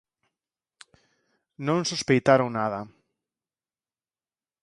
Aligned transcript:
Non 1.67 1.79
sospeitaron 1.91 2.45
nada. 2.57 2.81